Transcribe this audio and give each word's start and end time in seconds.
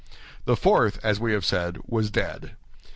The 0.45 0.55
fourth, 0.55 0.99
as 1.03 1.19
we 1.19 1.31
have 1.33 1.45
said, 1.45 1.77
was 1.85 2.09
dead. 2.09 2.55